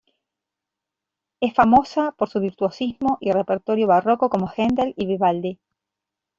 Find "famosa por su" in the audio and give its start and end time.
1.53-2.39